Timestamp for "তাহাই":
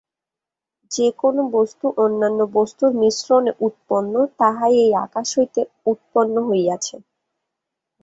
4.39-4.73